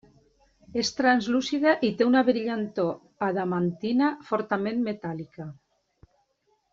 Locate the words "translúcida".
0.99-1.73